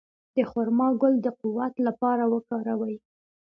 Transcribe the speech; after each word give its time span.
د 0.35 0.37
خرما 0.49 0.87
ګل 1.01 1.15
د 1.25 1.27
قوت 1.39 1.73
لپاره 1.87 2.23
وکاروئ 2.33 2.95